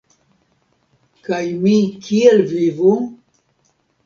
Kaj 1.27 1.41
mi 1.67 1.75
kiel 2.07 2.43
vivu? 2.55 2.97